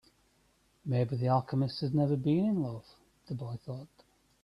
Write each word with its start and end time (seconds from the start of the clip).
Maybe 0.83 1.15
the 1.15 1.27
alchemist 1.29 1.81
has 1.81 1.93
never 1.93 2.15
been 2.17 2.43
in 2.45 2.63
love, 2.63 2.85
the 3.27 3.35
boy 3.35 3.57
thought. 3.63 4.03